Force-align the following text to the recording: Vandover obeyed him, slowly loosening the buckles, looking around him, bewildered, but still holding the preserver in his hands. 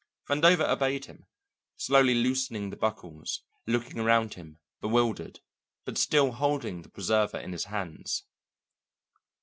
Vandover 0.27 0.67
obeyed 0.67 1.05
him, 1.05 1.27
slowly 1.77 2.15
loosening 2.15 2.71
the 2.71 2.75
buckles, 2.75 3.41
looking 3.67 3.99
around 3.99 4.33
him, 4.33 4.57
bewildered, 4.79 5.41
but 5.85 5.95
still 5.95 6.31
holding 6.31 6.81
the 6.81 6.89
preserver 6.89 7.37
in 7.37 7.51
his 7.51 7.65
hands. 7.65 8.23